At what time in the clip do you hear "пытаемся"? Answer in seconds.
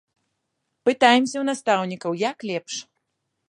0.89-1.31